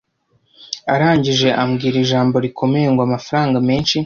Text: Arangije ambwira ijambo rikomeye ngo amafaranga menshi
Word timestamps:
Arangije 0.93 1.47
ambwira 1.63 1.97
ijambo 2.03 2.35
rikomeye 2.45 2.87
ngo 2.93 3.01
amafaranga 3.07 3.57
menshi 3.67 3.95